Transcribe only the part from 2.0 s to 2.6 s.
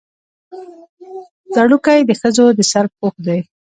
د ښځو د